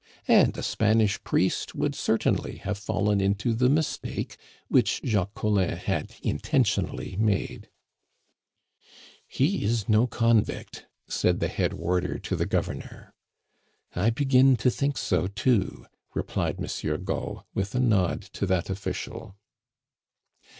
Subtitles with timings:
[0.27, 4.35] And a Spanish priest would certainly have fallen into the mistake
[4.67, 7.69] which Jacques Collin had intentionally made.
[9.27, 13.13] "He is no convict!" said the head warder to the governor.
[13.95, 19.35] "I begin to think so too," replied Monsieur Gault, with a nod to that official.